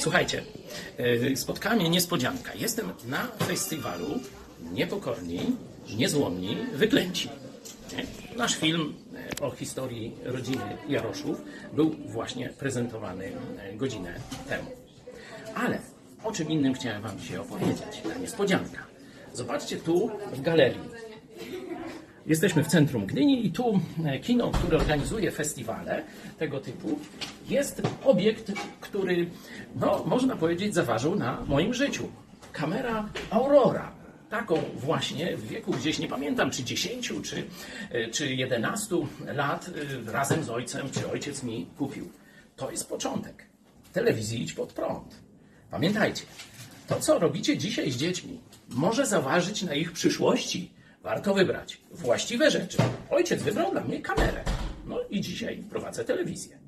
Słuchajcie, 0.00 0.42
e, 0.98 1.36
spotkała 1.36 1.76
mnie 1.76 1.88
niespodzianka. 1.90 2.54
Jestem 2.54 2.92
na 3.06 3.26
festiwalu 3.26 4.06
Niepokorni, 4.72 5.40
Niezłomni, 5.96 6.56
Wyklęci. 6.74 7.28
Nasz 8.36 8.56
film 8.56 8.94
e, 9.40 9.44
o 9.44 9.50
historii 9.50 10.16
rodziny 10.24 10.76
Jaroszów 10.88 11.42
był 11.72 11.90
właśnie 11.90 12.48
prezentowany 12.48 13.32
e, 13.58 13.76
godzinę 13.76 14.14
temu. 14.48 14.70
Ale 15.54 15.78
o 16.24 16.32
czym 16.32 16.50
innym 16.50 16.74
chciałem 16.74 17.02
Wam 17.02 17.18
dzisiaj 17.18 17.38
opowiedzieć. 17.38 18.02
Ta 18.08 18.18
niespodzianka. 18.18 18.86
Zobaczcie 19.32 19.76
tu 19.76 20.10
w 20.32 20.40
galerii. 20.40 21.09
Jesteśmy 22.26 22.64
w 22.64 22.66
centrum 22.66 23.06
Gdyni 23.06 23.46
i 23.46 23.52
tu 23.52 23.80
e, 24.04 24.18
kino, 24.18 24.50
które 24.50 24.78
organizuje 24.78 25.30
festiwale 25.30 26.02
tego 26.38 26.60
typu, 26.60 26.98
jest 27.48 27.82
obiekt, 28.04 28.52
który, 28.80 29.26
no, 29.76 30.04
można 30.06 30.36
powiedzieć, 30.36 30.74
zaważył 30.74 31.16
na 31.16 31.44
moim 31.46 31.74
życiu. 31.74 32.08
Kamera 32.52 33.08
Aurora. 33.30 33.92
Taką 34.30 34.62
właśnie 34.76 35.36
w 35.36 35.48
wieku 35.48 35.72
gdzieś, 35.72 35.98
nie 35.98 36.08
pamiętam, 36.08 36.50
czy 36.50 36.64
10, 36.64 37.12
czy, 37.22 37.44
e, 37.90 38.08
czy 38.08 38.34
11 38.34 38.96
lat 39.26 39.70
e, 40.08 40.12
razem 40.12 40.44
z 40.44 40.50
ojcem, 40.50 40.90
czy 40.90 41.10
ojciec 41.10 41.42
mi 41.42 41.66
kupił. 41.78 42.08
To 42.56 42.70
jest 42.70 42.88
początek. 42.88 43.44
Telewizji 43.92 44.42
idź 44.42 44.52
pod 44.52 44.72
prąd. 44.72 45.20
Pamiętajcie, 45.70 46.22
to 46.86 47.00
co 47.00 47.18
robicie 47.18 47.58
dzisiaj 47.58 47.90
z 47.90 47.96
dziećmi, 47.96 48.40
może 48.68 49.06
zaważyć 49.06 49.62
na 49.62 49.74
ich 49.74 49.92
przyszłości. 49.92 50.79
Warto 51.02 51.34
wybrać 51.34 51.80
właściwe 51.90 52.50
rzeczy. 52.50 52.78
Ojciec 53.10 53.42
wybrał 53.42 53.72
dla 53.72 53.80
mnie 53.80 54.02
kamerę. 54.02 54.44
No 54.86 55.00
i 55.10 55.20
dzisiaj 55.20 55.56
prowadzę 55.70 56.04
telewizję. 56.04 56.59